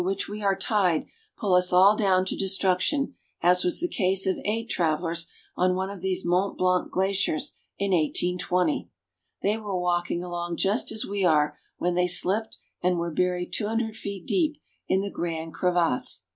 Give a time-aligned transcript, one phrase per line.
[0.03, 1.05] which we are tied
[1.37, 3.13] pull us all down to destruction,
[3.43, 7.91] as was the case of eight travelers on one of these Mont Blanc glaciers in
[7.91, 8.89] 1820.
[9.43, 13.67] They were walking along just as we are, when they slipped and were buried two
[13.67, 16.23] hundred feet deep in the Grande Crevasse.